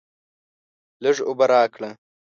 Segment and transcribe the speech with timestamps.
[1.03, 1.89] لږ اوبه راکړه.